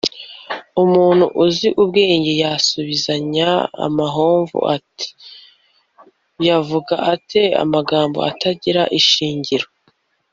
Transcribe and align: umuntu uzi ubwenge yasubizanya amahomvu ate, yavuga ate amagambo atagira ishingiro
umuntu 0.83 1.25
uzi 1.45 1.67
ubwenge 1.81 2.31
yasubizanya 2.43 3.49
amahomvu 3.85 4.57
ate, 4.75 5.07
yavuga 6.47 6.93
ate 7.13 7.41
amagambo 7.63 8.17
atagira 8.29 8.81
ishingiro 8.99 9.67